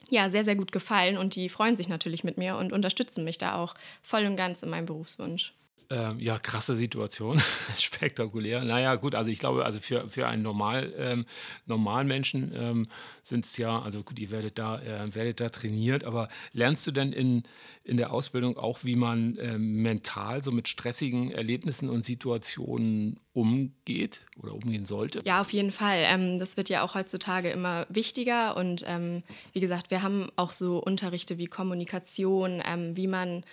ja, 0.10 0.30
sehr, 0.30 0.44
sehr 0.44 0.56
gut 0.56 0.72
gefallen 0.72 1.18
und 1.18 1.36
die 1.36 1.50
freuen 1.50 1.75
sich 1.75 1.88
natürlich 1.88 2.24
mit 2.24 2.38
mir 2.38 2.58
und 2.58 2.74
unterstützen 2.74 3.24
mich 3.24 3.38
da 3.38 3.56
auch 3.56 3.74
voll 4.01 4.25
und 4.25 4.36
ganz 4.36 4.63
in 4.63 4.70
meinem 4.70 4.86
Berufswunsch. 4.86 5.53
Ähm, 5.90 6.20
ja, 6.20 6.40
krasse 6.40 6.75
Situation, 6.75 7.42
spektakulär. 7.78 8.63
Naja, 8.63 8.96
gut, 8.96 9.16
also 9.16 9.30
ich 9.30 9.40
glaube, 9.40 9.66
also 9.66 9.80
für, 9.80 10.08
für 10.08 10.28
einen 10.28 10.42
normal, 10.42 10.94
ähm, 10.98 11.25
normalen 11.66 12.08
Menschen 12.08 12.52
ähm, 12.56 12.88
sind 13.22 13.46
es 13.46 13.58
ja, 13.58 13.82
also 13.82 14.04
gut, 14.04 14.20
ihr 14.20 14.32
werdet 14.32 14.58
da, 14.58 14.80
äh, 14.82 15.13
werdet 15.13 15.40
da 15.40 15.50
trainiert, 15.50 16.04
aber 16.04 16.30
lernst 16.54 16.88
du 16.88 16.92
denn 16.92 17.13
in, 17.13 17.44
in 17.84 17.98
der 17.98 18.12
Ausbildung 18.13 18.58
auch, 18.58 18.80
wie 18.84 18.96
man 18.96 19.38
ähm, 19.42 19.82
mental 19.82 20.44
so 20.44 20.52
mit 20.52 20.68
stressigen 20.68 21.32
Erlebnissen 21.32 21.90
und 21.90 22.04
Situationen 22.06 23.20
umgeht 23.34 24.22
oder 24.38 24.54
umgehen 24.54 24.86
sollte? 24.86 25.22
Ja, 25.25 25.42
auf 25.42 25.52
jeden 25.52 25.72
Fall. 25.72 26.04
Ähm, 26.06 26.40
das 26.40 26.58
wird 26.58 26.70
ja 26.70 26.84
auch 26.84 26.96
heutzutage 26.96 27.50
immer 27.50 27.86
wichtiger 27.90 28.56
und 28.58 28.84
ähm, 28.88 29.24
wie 29.52 29.60
gesagt, 29.60 29.92
wir 29.92 30.02
haben 30.02 30.30
auch 30.36 30.54
so 30.54 30.78
Unterrichte 30.78 31.38
wie 31.38 31.48
Kommunikation, 31.48 32.62
wie 32.96 33.08
man 33.08 33.44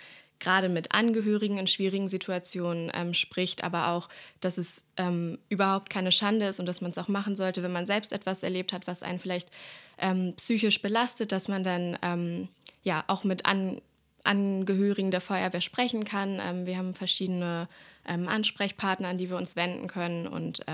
gerade 0.41 0.67
mit 0.67 0.91
Angehörigen 0.91 1.57
in 1.57 1.67
schwierigen 1.67 2.09
Situationen 2.09 2.91
ähm, 2.93 3.13
spricht, 3.13 3.63
aber 3.63 3.89
auch, 3.89 4.09
dass 4.41 4.57
es 4.57 4.83
ähm, 4.97 5.39
überhaupt 5.47 5.89
keine 5.89 6.11
Schande 6.11 6.47
ist 6.47 6.59
und 6.59 6.65
dass 6.65 6.81
man 6.81 6.91
es 6.91 6.97
auch 6.97 7.07
machen 7.07 7.37
sollte, 7.37 7.63
wenn 7.63 7.71
man 7.71 7.85
selbst 7.85 8.11
etwas 8.11 8.43
erlebt 8.43 8.73
hat, 8.73 8.87
was 8.87 9.03
einen 9.03 9.19
vielleicht 9.19 9.49
ähm, 9.97 10.33
psychisch 10.35 10.81
belastet, 10.81 11.31
dass 11.31 11.47
man 11.47 11.63
dann 11.63 11.97
ähm, 12.01 12.49
ja 12.83 13.05
auch 13.07 13.23
mit 13.23 13.45
An 13.45 13.81
Angehörigen 14.23 15.09
der 15.09 15.21
Feuerwehr 15.21 15.61
sprechen 15.61 16.03
kann. 16.03 16.39
Ähm, 16.39 16.65
wir 16.67 16.77
haben 16.77 16.93
verschiedene 16.93 17.67
ähm, 18.05 18.27
Ansprechpartner, 18.27 19.07
an 19.07 19.17
die 19.17 19.29
wir 19.31 19.37
uns 19.37 19.55
wenden 19.55 19.87
können 19.87 20.27
und 20.27 20.65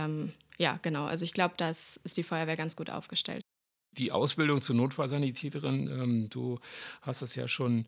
ja, 0.60 0.80
genau. 0.82 1.06
Also 1.06 1.24
ich 1.24 1.34
glaube, 1.34 1.54
das 1.56 2.00
ist 2.04 2.18
die 2.18 2.24
Feuerwehr 2.24 2.58
ganz 2.58 2.76
gut 2.76 2.90
aufgestellt. 2.90 3.44
die 3.98 4.12
Ausbildung 4.12 4.62
zur 4.62 4.76
Notfallsanitäterin, 4.76 5.88
ähm, 5.88 6.30
du 6.30 6.60
hast 7.02 7.22
es 7.22 7.36
ja 7.36 7.48
schon 7.48 7.86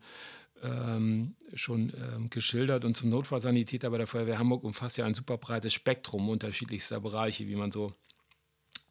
ähm, 0.62 1.36
schon 1.54 1.92
ähm, 1.96 2.30
geschildert. 2.30 2.84
Und 2.84 2.96
zum 2.96 3.10
Notfallsanitäter 3.10 3.90
bei 3.90 3.98
der 3.98 4.06
Feuerwehr 4.06 4.38
Hamburg 4.38 4.64
umfasst 4.64 4.98
ja 4.98 5.04
ein 5.04 5.14
super 5.14 5.38
breites 5.38 5.72
Spektrum 5.72 6.28
unterschiedlichster 6.28 7.00
Bereiche, 7.00 7.46
wie 7.48 7.56
man 7.56 7.70
so 7.70 7.92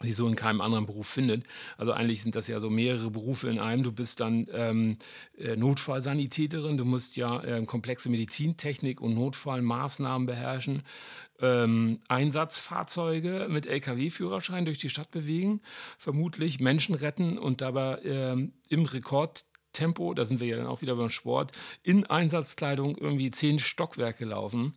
sich 0.01 0.15
so 0.15 0.27
in 0.27 0.35
keinem 0.35 0.61
anderen 0.61 0.85
Beruf 0.85 1.07
findet. 1.07 1.43
Also 1.77 1.91
eigentlich 1.91 2.23
sind 2.23 2.35
das 2.35 2.47
ja 2.47 2.59
so 2.59 2.69
mehrere 2.69 3.11
Berufe 3.11 3.49
in 3.49 3.59
einem. 3.59 3.83
Du 3.83 3.91
bist 3.91 4.19
dann 4.21 4.47
ähm, 4.53 4.97
äh, 5.37 5.55
Notfallsanitäterin, 5.55 6.77
du 6.77 6.85
musst 6.85 7.17
ja 7.17 7.43
ähm, 7.43 7.65
komplexe 7.65 8.09
Medizintechnik 8.09 9.01
und 9.01 9.13
Notfallmaßnahmen 9.15 10.25
beherrschen, 10.25 10.83
ähm, 11.41 11.99
Einsatzfahrzeuge 12.07 13.47
mit 13.49 13.65
Lkw-Führerschein 13.65 14.65
durch 14.65 14.77
die 14.77 14.89
Stadt 14.89 15.11
bewegen, 15.11 15.61
vermutlich 15.97 16.59
Menschen 16.59 16.95
retten 16.95 17.37
und 17.37 17.61
dabei 17.61 17.99
ähm, 18.03 18.53
im 18.69 18.85
Rekord 18.85 19.45
Tempo, 19.73 20.13
da 20.13 20.25
sind 20.25 20.39
wir 20.39 20.47
ja 20.47 20.57
dann 20.57 20.67
auch 20.67 20.81
wieder 20.81 20.95
beim 20.95 21.09
Sport, 21.09 21.51
in 21.83 22.05
Einsatzkleidung 22.05 22.97
irgendwie 22.97 23.31
zehn 23.31 23.59
Stockwerke 23.59 24.25
laufen. 24.25 24.75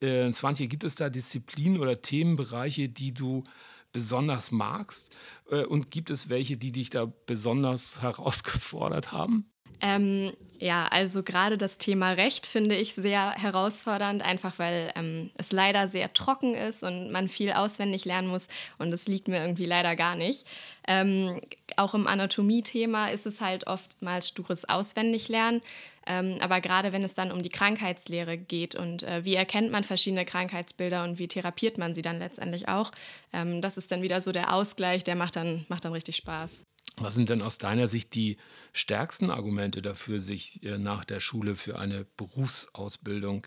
Äh, 0.00 0.30
Swantje, 0.32 0.68
gibt 0.68 0.84
es 0.84 0.96
da 0.96 1.08
Disziplinen 1.10 1.80
oder 1.80 2.02
Themenbereiche, 2.02 2.88
die 2.88 3.14
du 3.14 3.44
besonders 3.92 4.50
magst? 4.50 5.16
Äh, 5.50 5.64
und 5.64 5.90
gibt 5.90 6.10
es 6.10 6.28
welche, 6.28 6.56
die 6.56 6.72
dich 6.72 6.90
da 6.90 7.06
besonders 7.26 8.02
herausgefordert 8.02 9.12
haben? 9.12 9.53
Ähm, 9.80 10.32
ja, 10.58 10.86
also 10.86 11.22
gerade 11.22 11.58
das 11.58 11.78
Thema 11.78 12.10
Recht 12.10 12.46
finde 12.46 12.76
ich 12.76 12.94
sehr 12.94 13.32
herausfordernd, 13.32 14.22
einfach 14.22 14.58
weil 14.58 14.92
ähm, 14.94 15.30
es 15.36 15.52
leider 15.52 15.88
sehr 15.88 16.12
trocken 16.14 16.54
ist 16.54 16.82
und 16.82 17.10
man 17.10 17.28
viel 17.28 17.52
auswendig 17.52 18.04
lernen 18.04 18.28
muss 18.28 18.48
und 18.78 18.90
das 18.90 19.06
liegt 19.06 19.28
mir 19.28 19.42
irgendwie 19.42 19.66
leider 19.66 19.94
gar 19.96 20.16
nicht. 20.16 20.46
Ähm, 20.86 21.40
auch 21.76 21.94
im 21.94 22.06
Anatomie-Thema 22.06 23.08
ist 23.08 23.26
es 23.26 23.40
halt 23.40 23.66
oftmals 23.66 24.28
stures 24.28 24.66
Auswendiglernen. 24.68 25.60
Ähm, 26.06 26.36
aber 26.40 26.60
gerade 26.60 26.92
wenn 26.92 27.02
es 27.02 27.14
dann 27.14 27.32
um 27.32 27.42
die 27.42 27.48
Krankheitslehre 27.48 28.36
geht 28.36 28.74
und 28.74 29.02
äh, 29.02 29.24
wie 29.24 29.34
erkennt 29.34 29.70
man 29.70 29.84
verschiedene 29.84 30.24
Krankheitsbilder 30.24 31.02
und 31.02 31.18
wie 31.18 31.28
therapiert 31.28 31.78
man 31.78 31.94
sie 31.94 32.02
dann 32.02 32.18
letztendlich 32.18 32.68
auch, 32.68 32.90
ähm, 33.32 33.62
das 33.62 33.78
ist 33.78 33.90
dann 33.90 34.02
wieder 34.02 34.20
so 34.20 34.30
der 34.30 34.52
Ausgleich, 34.52 35.02
der 35.04 35.16
macht 35.16 35.36
dann, 35.36 35.64
macht 35.68 35.84
dann 35.84 35.92
richtig 35.92 36.16
Spaß. 36.16 36.64
Was 36.96 37.14
sind 37.14 37.28
denn 37.28 37.42
aus 37.42 37.58
deiner 37.58 37.88
Sicht 37.88 38.14
die 38.14 38.36
stärksten 38.72 39.30
Argumente 39.30 39.82
dafür, 39.82 40.20
sich 40.20 40.62
äh, 40.62 40.78
nach 40.78 41.04
der 41.04 41.20
Schule 41.20 41.56
für 41.56 41.78
eine 41.78 42.06
Berufsausbildung 42.16 43.46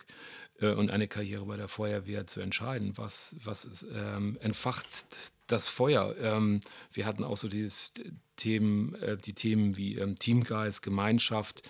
äh, 0.59 0.73
und 0.73 0.91
eine 0.91 1.07
Karriere 1.07 1.45
bei 1.45 1.57
der 1.57 1.69
Feuerwehr 1.69 2.27
zu 2.27 2.41
entscheiden? 2.41 2.93
Was, 2.97 3.35
was 3.43 3.65
ist, 3.65 3.85
ähm, 3.93 4.37
entfacht 4.41 4.97
das 5.47 5.69
Feuer? 5.69 6.15
Ähm, 6.19 6.59
wir 6.91 7.05
hatten 7.05 7.23
auch 7.23 7.37
so 7.37 7.47
dieses 7.47 7.93
Themen, 8.35 8.95
äh, 8.95 9.17
die 9.17 9.33
Themen 9.33 9.77
wie 9.77 9.95
ähm, 9.95 10.19
Teamgeist, 10.19 10.81
Gemeinschaft, 10.81 11.63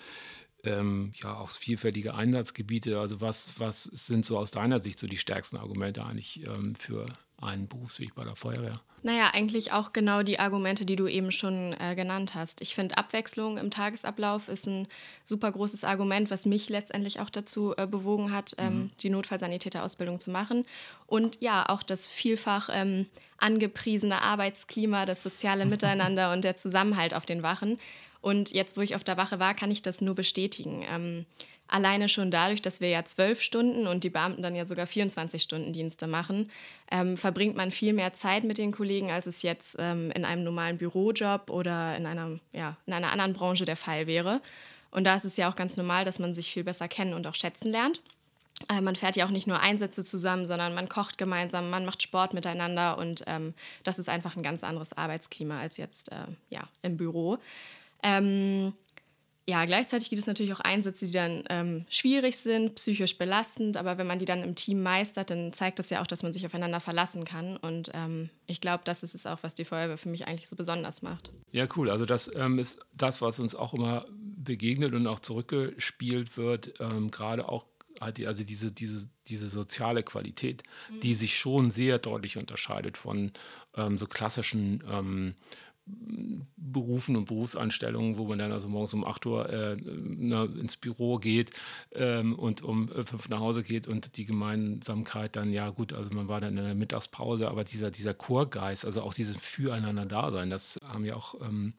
ähm, 0.64 1.14
ja 1.16 1.36
auch 1.36 1.52
vielfältige 1.52 2.16
Einsatzgebiete. 2.16 3.00
Also 3.00 3.22
was, 3.22 3.60
was 3.60 3.84
sind 3.84 4.26
so 4.26 4.40
aus 4.40 4.50
deiner 4.50 4.82
Sicht 4.82 4.98
so 4.98 5.06
die 5.06 5.18
stärksten 5.18 5.58
Argumente 5.58 6.04
eigentlich 6.04 6.44
ähm, 6.44 6.76
für 6.76 7.08
einen 7.42 7.68
Berufsweg 7.68 8.16
bei 8.16 8.24
der 8.24 8.36
Feuerwehr? 8.36 8.82
Naja, 9.04 9.30
eigentlich 9.32 9.72
auch 9.72 9.94
genau 9.94 10.24
die 10.24 10.40
Argumente, 10.40 10.84
die 10.86 10.96
du 10.96 11.08
eben 11.08 11.32
schon 11.32 11.76
äh, 11.80 11.96
genannt 11.96 12.34
hast. 12.34 12.62
Ich 12.62 12.74
finde, 12.74 12.98
Abwechslung 12.98 13.58
im 13.58 13.70
Tagesablauf 13.70 14.50
ist 14.50 14.68
ein 14.68 14.88
super 15.24 15.52
großes 15.52 15.84
Argument, 15.84 16.32
was 16.32 16.46
mich 16.46 16.68
letztendlich 16.68 17.20
auch 17.20 17.30
dazu 17.30 17.76
äh, 17.78 17.86
bewogen 17.86 18.34
hat, 18.34 18.56
ähm, 18.58 18.74
mhm. 18.74 18.92
die 19.02 19.10
Notfallsanitäterausbildung 19.10 20.20
zu 20.20 20.32
machen. 20.32 20.66
Und 21.06 21.40
ja, 21.42 21.70
auch 21.70 21.84
das 21.84 22.08
vielfach 22.08 22.70
ähm, 22.72 23.06
angepriesene 23.38 24.22
Arbeitsklima, 24.22 25.06
das 25.06 25.22
soziale 25.22 25.66
Miteinander 25.68 26.34
und 26.34 26.44
der 26.44 26.56
Zusammenhalt 26.56 27.14
auf 27.14 27.26
den 27.26 27.44
Wachen. 27.44 27.78
Und 28.20 28.52
jetzt, 28.52 28.78
wo 28.78 28.82
ich 28.82 28.96
auf 28.96 29.04
der 29.04 29.16
Wache 29.16 29.40
war, 29.40 29.54
kann 29.54 29.72
ich 29.72 29.84
das 29.84 30.02
nur 30.02 30.16
bestätigen. 30.16 30.84
Ähm, 30.90 31.26
Alleine 31.68 32.08
schon 32.10 32.32
dadurch, 32.32 32.62
dass 32.62 32.82
wir 32.82 32.90
ja 32.90 33.04
zwölf 33.04 33.42
Stunden 33.42 33.88
und 33.88 34.04
die 34.04 34.10
Beamten 34.10 34.42
dann 34.42 34.56
ja 34.56 34.66
sogar 34.66 34.88
24 34.88 35.42
Stunden 35.42 35.74
Dienste 35.74 36.08
machen, 36.08 36.50
ähm, 36.92 37.18
verbringt 37.18 37.56
man 37.56 37.72
viel 37.72 37.94
mehr 37.94 38.14
Zeit 38.14 38.44
mit 38.44 38.58
den 38.58 38.72
Kollegen, 38.72 39.12
als 39.12 39.26
es 39.26 39.42
jetzt 39.42 39.76
ähm, 39.78 40.12
in 40.12 40.24
einem 40.24 40.44
normalen 40.44 40.78
Bürojob 40.78 41.50
oder 41.50 41.98
in 41.98 42.06
einer, 42.06 42.40
ja, 42.54 42.78
in 42.86 42.94
einer 42.94 43.12
anderen 43.12 43.34
Branche 43.34 43.66
der 43.66 43.76
Fall 43.76 44.08
wäre. 44.08 44.42
Und 44.92 45.04
da 45.04 45.16
ist 45.16 45.26
es 45.26 45.38
ja 45.38 45.50
auch 45.50 45.56
ganz 45.56 45.76
normal, 45.76 46.06
dass 46.06 46.20
man 46.20 46.34
sich 46.34 46.52
viel 46.52 46.64
besser 46.64 46.88
kennen 46.88 47.14
und 47.14 47.28
auch 47.28 47.36
schätzen 47.36 47.70
lernt. 47.70 48.02
Äh, 48.70 48.82
man 48.82 48.96
fährt 48.96 49.16
ja 49.16 49.26
auch 49.26 49.32
nicht 49.32 49.48
nur 49.48 49.60
Einsätze 49.60 50.04
zusammen, 50.04 50.46
sondern 50.46 50.74
man 50.74 50.90
kocht 50.90 51.18
gemeinsam, 51.18 51.70
man 51.70 51.86
macht 51.86 52.02
Sport 52.02 52.34
miteinander 52.34 52.98
und 52.98 53.24
ähm, 53.28 53.54
das 53.84 54.00
ist 54.00 54.10
einfach 54.10 54.36
ein 54.36 54.44
ganz 54.44 54.64
anderes 54.64 54.94
Arbeitsklima 54.94 55.60
als 55.60 55.78
jetzt 55.78 56.12
äh, 56.12 56.26
ja, 56.50 56.64
im 56.82 56.98
Büro. 56.98 57.38
Ähm, 58.04 58.74
ja, 59.50 59.64
gleichzeitig 59.64 60.10
gibt 60.10 60.20
es 60.20 60.28
natürlich 60.28 60.54
auch 60.54 60.60
Einsätze, 60.60 61.06
die 61.06 61.14
dann 61.14 61.46
ähm, 61.50 61.86
schwierig 61.90 62.38
sind, 62.38 62.76
psychisch 62.76 63.18
belastend, 63.18 63.78
aber 63.78 63.98
wenn 63.98 64.06
man 64.06 64.20
die 64.20 64.26
dann 64.26 64.44
im 64.44 64.56
Team 64.56 64.84
meistert, 64.84 65.30
dann 65.30 65.54
zeigt 65.54 65.80
das 65.80 65.90
ja 65.90 66.02
auch, 66.02 66.08
dass 66.08 66.22
man 66.22 66.34
sich 66.34 66.46
aufeinander 66.46 66.82
verlassen 66.82 67.24
kann. 67.24 67.56
Und 67.56 67.90
ähm, 67.94 68.30
ich 68.46 68.60
glaube, 68.60 68.84
das 68.84 69.04
ist 69.04 69.16
es 69.16 69.26
auch, 69.26 69.40
was 69.44 69.56
die 69.56 69.64
Feuerwehr 69.64 69.98
für 69.98 70.10
mich 70.10 70.28
eigentlich 70.28 70.50
so 70.50 70.58
besonders 70.58 71.02
macht. 71.02 71.32
Ja, 71.52 71.66
cool. 71.78 71.90
Also 71.90 72.06
das 72.06 72.30
ähm, 72.36 72.60
ist 72.60 72.80
das, 72.94 73.22
was 73.22 73.40
uns 73.40 73.56
auch 73.56 73.74
immer 73.74 74.06
begegnet 74.12 74.94
und 74.94 75.08
auch 75.08 75.22
zurückgespielt 75.22 76.36
wird, 76.36 76.74
ähm, 76.82 77.10
gerade 77.10 77.48
auch 77.48 77.66
halt 78.02 78.24
also 78.26 78.44
diese, 78.44 78.72
diese, 78.72 79.10
diese 79.28 79.48
soziale 79.48 80.04
Qualität, 80.04 80.64
mhm. 80.92 81.00
die 81.00 81.16
sich 81.16 81.40
schon 81.40 81.72
sehr 81.72 82.00
deutlich 82.00 82.38
unterscheidet 82.38 82.98
von 82.98 83.32
ähm, 83.76 83.98
so 83.98 84.08
klassischen 84.08 84.84
ähm, 84.92 85.36
Berufen 86.56 87.16
und 87.16 87.26
Berufsanstellungen, 87.26 88.18
wo 88.18 88.26
man 88.26 88.40
dann 88.40 88.52
also 88.52 88.68
morgens 88.68 88.94
um 88.94 89.06
8 89.06 89.26
Uhr 89.26 89.50
äh, 89.50 89.74
ins 89.74 90.78
Büro 90.78 91.18
geht 91.18 91.52
ähm, 91.94 92.36
und 92.36 92.62
um 92.62 92.90
5 92.90 93.14
Uhr 93.14 93.20
nach 93.30 93.40
Hause 93.40 93.64
geht 93.64 93.88
und 93.88 94.18
die 94.18 94.26
Gemeinsamkeit 94.26 95.36
dann, 95.36 95.52
ja 95.52 95.70
gut, 95.70 95.94
also 95.94 96.10
man 96.14 96.28
war 96.28 96.42
dann 96.42 96.58
in 96.58 96.64
der 96.64 96.76
Mittagspause, 96.76 97.48
aber 97.48 97.64
dieser, 97.64 97.90
dieser 97.90 98.14
Chorgeist, 98.14 98.86
also 98.86 99.02
auch 99.02 99.14
dieses 99.14 99.38
Füreinander-Dasein, 99.38 100.50
das 100.50 100.78
haben 100.84 101.06
ja 101.06 101.16
auch 101.16 101.36
ähm, 101.42 101.74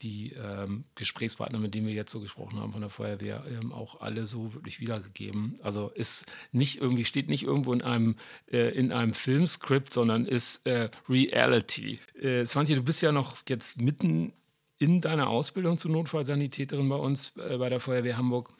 die 0.00 0.32
ähm, 0.32 0.84
Gesprächspartner, 0.94 1.58
mit 1.58 1.74
denen 1.74 1.86
wir 1.86 1.94
jetzt 1.94 2.12
so 2.12 2.20
gesprochen 2.20 2.60
haben 2.60 2.72
von 2.72 2.80
der 2.80 2.90
Feuerwehr, 2.90 3.44
ähm, 3.48 3.72
auch 3.72 4.00
alle 4.00 4.26
so 4.26 4.54
wirklich 4.54 4.80
wiedergegeben. 4.80 5.56
Also 5.62 5.88
ist 5.88 6.26
nicht 6.52 6.80
irgendwie, 6.80 7.04
steht 7.04 7.28
nicht 7.28 7.44
irgendwo 7.44 7.72
in 7.72 7.82
einem, 7.82 8.16
äh, 8.50 8.76
in 8.76 8.92
einem 8.92 9.14
Filmskript, 9.14 9.92
sondern 9.92 10.26
ist 10.26 10.66
äh, 10.66 10.90
Reality. 11.08 11.98
Äh, 12.20 12.44
Svante, 12.44 12.74
du 12.74 12.82
bist 12.82 13.00
ja 13.02 13.12
noch 13.12 13.38
jetzt 13.48 13.80
mitten 13.80 14.32
in 14.78 15.00
deiner 15.00 15.28
Ausbildung 15.28 15.78
zur 15.78 15.90
Notfallsanitäterin 15.92 16.88
bei 16.88 16.96
uns, 16.96 17.36
äh, 17.36 17.56
bei 17.58 17.68
der 17.68 17.80
Feuerwehr 17.80 18.16
Hamburg. 18.16 18.52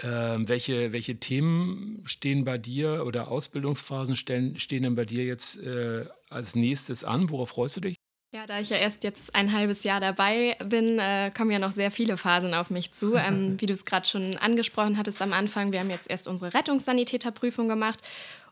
Ähm, 0.00 0.48
welche, 0.48 0.92
welche 0.92 1.18
Themen 1.20 2.02
stehen 2.06 2.44
bei 2.44 2.58
dir 2.58 3.04
oder 3.06 3.28
Ausbildungsphasen 3.28 4.16
stehen, 4.16 4.58
stehen 4.58 4.82
denn 4.82 4.96
bei 4.96 5.04
dir 5.04 5.24
jetzt 5.24 5.58
äh, 5.58 6.06
als 6.30 6.56
nächstes 6.56 7.04
an? 7.04 7.30
Worauf 7.30 7.50
freust 7.50 7.76
du 7.76 7.80
dich? 7.82 7.97
Ja, 8.30 8.44
da 8.46 8.60
ich 8.60 8.68
ja 8.68 8.76
erst 8.76 9.04
jetzt 9.04 9.34
ein 9.34 9.54
halbes 9.54 9.84
Jahr 9.84 10.00
dabei 10.00 10.54
bin, 10.62 10.98
äh, 10.98 11.30
kommen 11.34 11.50
ja 11.50 11.58
noch 11.58 11.72
sehr 11.72 11.90
viele 11.90 12.18
Phasen 12.18 12.52
auf 12.52 12.68
mich 12.68 12.92
zu. 12.92 13.14
Ähm, 13.18 13.58
wie 13.58 13.66
du 13.66 13.72
es 13.72 13.86
gerade 13.86 14.06
schon 14.06 14.36
angesprochen 14.36 14.98
hattest 14.98 15.20
am 15.22 15.32
Anfang, 15.32 15.72
wir 15.72 15.80
haben 15.80 15.90
jetzt 15.90 16.08
erst 16.10 16.28
unsere 16.28 16.52
Rettungssanitäterprüfung 16.52 17.68
gemacht 17.68 18.00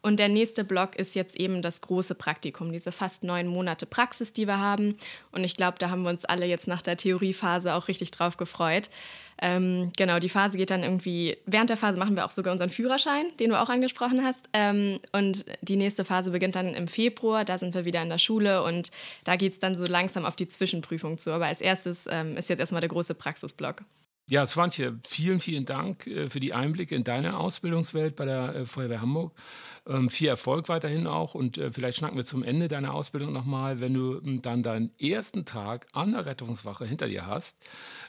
und 0.06 0.20
der 0.20 0.28
nächste 0.28 0.62
Block 0.62 0.94
ist 0.94 1.16
jetzt 1.16 1.34
eben 1.34 1.62
das 1.62 1.80
große 1.80 2.14
Praktikum, 2.14 2.70
diese 2.70 2.92
fast 2.92 3.24
neun 3.24 3.48
Monate 3.48 3.86
Praxis, 3.86 4.32
die 4.32 4.46
wir 4.46 4.60
haben. 4.60 4.96
Und 5.32 5.42
ich 5.42 5.56
glaube, 5.56 5.78
da 5.80 5.90
haben 5.90 6.04
wir 6.04 6.10
uns 6.10 6.24
alle 6.24 6.46
jetzt 6.46 6.68
nach 6.68 6.80
der 6.80 6.96
Theoriephase 6.96 7.74
auch 7.74 7.88
richtig 7.88 8.12
drauf 8.12 8.36
gefreut. 8.36 8.88
Ähm, 9.42 9.90
genau, 9.96 10.20
die 10.20 10.28
Phase 10.28 10.58
geht 10.58 10.70
dann 10.70 10.84
irgendwie, 10.84 11.38
während 11.44 11.70
der 11.70 11.76
Phase 11.76 11.98
machen 11.98 12.14
wir 12.14 12.24
auch 12.24 12.30
sogar 12.30 12.52
unseren 12.52 12.70
Führerschein, 12.70 13.26
den 13.40 13.50
du 13.50 13.60
auch 13.60 13.68
angesprochen 13.68 14.24
hast. 14.24 14.48
Ähm, 14.52 15.00
und 15.10 15.44
die 15.62 15.74
nächste 15.74 16.04
Phase 16.04 16.30
beginnt 16.30 16.54
dann 16.54 16.72
im 16.74 16.86
Februar, 16.86 17.44
da 17.44 17.58
sind 17.58 17.74
wir 17.74 17.84
wieder 17.84 18.00
in 18.00 18.08
der 18.08 18.18
Schule 18.18 18.62
und 18.62 18.92
da 19.24 19.34
geht 19.34 19.54
es 19.54 19.58
dann 19.58 19.76
so 19.76 19.86
langsam 19.86 20.24
auf 20.24 20.36
die 20.36 20.46
Zwischenprüfung 20.46 21.18
zu. 21.18 21.32
Aber 21.32 21.46
als 21.46 21.60
erstes 21.60 22.06
ähm, 22.08 22.36
ist 22.36 22.48
jetzt 22.48 22.60
erstmal 22.60 22.80
der 22.80 22.90
große 22.90 23.16
Praxisblock. 23.16 23.82
Ja, 24.28 24.44
Swantje, 24.44 24.98
vielen, 25.06 25.38
vielen 25.38 25.66
Dank 25.66 26.08
äh, 26.08 26.28
für 26.28 26.40
die 26.40 26.52
Einblicke 26.52 26.96
in 26.96 27.04
deine 27.04 27.38
Ausbildungswelt 27.38 28.16
bei 28.16 28.24
der 28.24 28.56
äh, 28.56 28.64
Feuerwehr 28.64 29.00
Hamburg. 29.00 29.32
Ähm, 29.86 30.10
viel 30.10 30.26
Erfolg 30.26 30.68
weiterhin 30.68 31.06
auch 31.06 31.34
und 31.36 31.58
äh, 31.58 31.70
vielleicht 31.70 31.98
schnacken 31.98 32.16
wir 32.16 32.24
zum 32.24 32.42
Ende 32.42 32.66
deiner 32.66 32.92
Ausbildung 32.92 33.32
nochmal, 33.32 33.78
wenn 33.78 33.94
du 33.94 34.18
ähm, 34.18 34.42
dann 34.42 34.64
deinen 34.64 34.90
ersten 34.98 35.44
Tag 35.44 35.86
an 35.92 36.10
der 36.10 36.26
Rettungswache 36.26 36.84
hinter 36.84 37.06
dir 37.06 37.26
hast. 37.26 37.56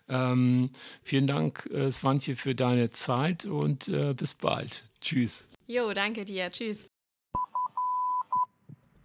Ähm, 0.10 0.72
vielen 1.04 1.28
Dank, 1.28 1.70
Svantje, 1.92 2.36
für 2.36 2.56
deine 2.56 2.90
Zeit 2.90 3.46
und 3.46 3.92
bis 4.16 4.34
bald. 4.34 4.86
Tschüss. 5.02 5.48
Jo, 5.68 5.94
danke 5.94 6.26
dir. 6.26 6.50
Tschüss. 6.50 6.87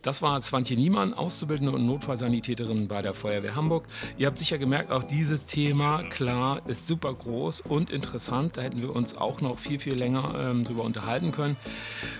Das 0.02 0.20
war 0.20 0.40
Swantje 0.42 0.76
Niemann, 0.76 1.14
Auszubildende 1.14 1.70
und 1.70 1.86
Notfallsanitäterin 1.86 2.88
bei 2.88 3.02
der 3.02 3.14
Feuerwehr 3.14 3.54
Hamburg. 3.54 3.84
Ihr 4.18 4.26
habt 4.26 4.36
sicher 4.36 4.58
gemerkt, 4.58 4.90
auch 4.90 5.04
dieses 5.04 5.46
Thema, 5.46 6.02
klar, 6.02 6.60
ist 6.66 6.88
super 6.88 7.14
groß 7.14 7.60
und 7.60 7.90
interessant. 7.90 8.56
Da 8.56 8.62
hätten 8.62 8.82
wir 8.82 8.96
uns 8.96 9.16
auch 9.16 9.40
noch 9.40 9.60
viel, 9.60 9.78
viel 9.78 9.94
länger 9.94 10.34
ähm, 10.36 10.64
drüber 10.64 10.82
unterhalten 10.82 11.30
können. 11.30 11.56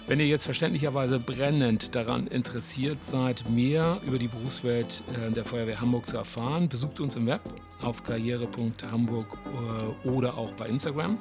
Wenn 0.06 0.20
ihr 0.20 0.28
jetzt 0.28 0.44
verständlicherweise 0.44 1.18
brennend 1.18 1.96
daran 1.96 2.28
interessiert 2.28 3.02
seid, 3.02 3.50
mehr 3.50 4.00
über 4.06 4.18
die 4.18 4.28
Berufswelt 4.28 5.02
äh, 5.14 5.32
der 5.32 5.44
Feuerwehr 5.44 5.80
Hamburg 5.80 6.06
zu 6.06 6.16
erfahren, 6.16 6.68
besucht 6.68 7.00
uns 7.00 7.16
im 7.16 7.26
Web 7.26 7.40
auf 7.82 8.02
karriere.hamburg 8.04 9.26
äh, 10.04 10.08
oder 10.08 10.38
auch 10.38 10.52
bei 10.52 10.68
Instagram. 10.68 11.18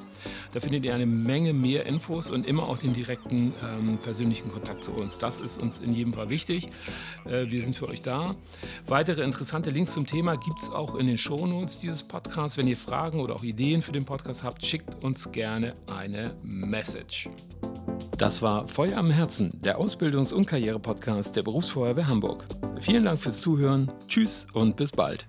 Da 0.52 0.60
findet 0.60 0.84
ihr 0.84 0.94
eine 0.94 1.06
Menge 1.06 1.52
mehr 1.52 1.86
Infos 1.86 2.30
und 2.30 2.46
immer 2.46 2.68
auch 2.68 2.78
den 2.78 2.92
direkten 2.92 3.52
ähm, 3.64 3.98
persönlichen 3.98 4.50
Kontakt 4.52 4.84
zu 4.84 4.92
uns. 4.92 5.18
Das 5.18 5.40
ist 5.40 5.60
uns 5.60 5.80
in 5.80 5.92
jedem 5.92 6.12
Fall 6.12 6.30
wichtig. 6.30 6.51
Äh, 7.24 7.50
wir 7.50 7.62
sind 7.62 7.76
für 7.76 7.88
euch 7.88 8.02
da. 8.02 8.34
Weitere 8.86 9.22
interessante 9.22 9.70
Links 9.70 9.92
zum 9.92 10.06
Thema 10.06 10.36
gibt 10.36 10.60
es 10.60 10.70
auch 10.70 10.94
in 10.96 11.06
den 11.06 11.18
Shownotes 11.18 11.78
dieses 11.78 12.02
Podcasts. 12.02 12.56
Wenn 12.56 12.68
ihr 12.68 12.76
Fragen 12.76 13.20
oder 13.20 13.34
auch 13.34 13.42
Ideen 13.42 13.82
für 13.82 13.92
den 13.92 14.04
Podcast 14.04 14.42
habt, 14.42 14.64
schickt 14.64 15.02
uns 15.02 15.30
gerne 15.32 15.74
eine 15.86 16.34
Message. 16.42 17.28
Das 18.18 18.42
war 18.42 18.68
Feuer 18.68 18.98
am 18.98 19.10
Herzen, 19.10 19.58
der 19.64 19.80
Ausbildungs- 19.80 20.32
und 20.32 20.46
Karriere-Podcast 20.46 21.34
der 21.34 21.42
Berufsfeuerwehr 21.42 22.06
Hamburg. 22.06 22.44
Vielen 22.80 23.04
Dank 23.04 23.20
fürs 23.20 23.40
Zuhören. 23.40 23.90
Tschüss 24.06 24.46
und 24.52 24.76
bis 24.76 24.92
bald. 24.92 25.26